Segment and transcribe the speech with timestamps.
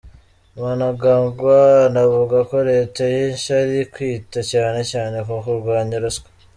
[0.55, 1.57] Mnangagwa
[1.87, 6.27] anavuga ko reta ye nshya iri kwita cyane cyane kukurwanya ruswa.